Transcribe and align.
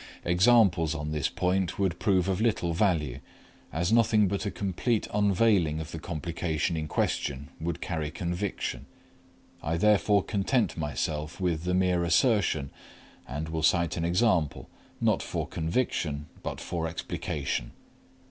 Examples 0.25 0.95
on 0.95 1.11
this 1.11 1.29
point 1.29 1.77
would 1.77 1.99
prove 1.99 2.27
of 2.27 2.41
little 2.41 2.73
value, 2.73 3.19
as 3.71 3.91
nothing 3.93 4.27
but 4.27 4.47
a 4.47 4.49
complete 4.49 5.05
unveiling 5.13 5.79
of 5.79 5.91
the 5.91 5.99
complication 5.99 6.75
in 6.75 6.87
question 6.87 7.49
would 7.59 7.81
carry 7.81 8.09
conviction. 8.09 8.87
I 9.61 9.77
therefore 9.77 10.23
content 10.23 10.75
myself 10.75 11.39
with 11.39 11.65
the 11.65 11.75
mere 11.75 12.03
assertion, 12.03 12.71
and 13.27 13.49
will 13.49 13.61
cite 13.61 13.95
an 13.95 14.03
example, 14.03 14.67
not 14.99 15.21
for 15.21 15.45
conviction 15.45 16.25
but 16.41 16.59
for 16.59 16.87
explication. 16.87 17.69